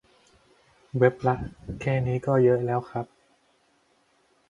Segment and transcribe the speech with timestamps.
[0.99, 1.35] เว็บละ
[1.81, 3.05] แค่นี้ก็เยอะแล้วครับ